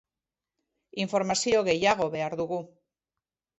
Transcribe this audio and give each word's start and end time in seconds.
Informazio 1.05 1.63
gehiago 1.69 2.09
behar 2.17 2.39
dugu. 2.43 2.61